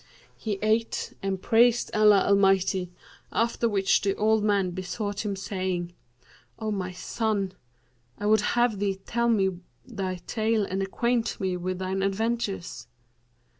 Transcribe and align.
He 0.35 0.57
ate 0.63 1.13
and 1.21 1.39
praised 1.39 1.91
Allah 1.95 2.23
Almighty; 2.27 2.89
after 3.31 3.69
which 3.69 4.01
the 4.01 4.15
old 4.15 4.43
man 4.43 4.71
besought 4.71 5.23
him 5.23 5.35
saying, 5.35 5.93
'O 6.57 6.71
my 6.71 6.91
son, 6.91 7.51
I 8.17 8.25
would 8.25 8.41
have 8.57 8.79
thee 8.79 8.95
tell 9.05 9.29
me 9.29 9.59
thy 9.85 10.15
tale 10.25 10.65
and 10.65 10.81
acquaint 10.81 11.39
me 11.39 11.55
with 11.55 11.77
thine 11.77 12.01
adventures.' 12.01 12.87